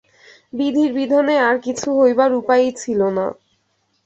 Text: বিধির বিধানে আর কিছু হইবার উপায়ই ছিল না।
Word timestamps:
বিধির 0.53 0.91
বিধানে 0.93 1.35
আর 1.47 1.55
কিছু 1.65 1.87
হইবার 1.99 2.31
উপায়ই 2.33 2.71
ছিল 2.77 2.99
না। 3.17 3.25